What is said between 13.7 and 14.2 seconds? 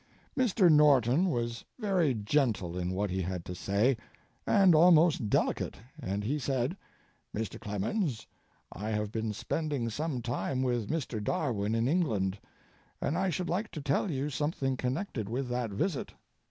to tell